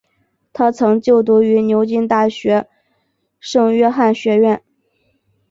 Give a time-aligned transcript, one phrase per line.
[0.51, 2.67] 他曾就读于牛津大学
[3.39, 4.63] 圣约翰学院。